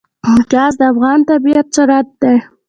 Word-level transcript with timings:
ګاز 0.51 0.73
د 0.79 0.81
افغانستان 0.93 1.27
طبعي 1.29 1.53
ثروت 1.73 2.07
دی. 2.21 2.35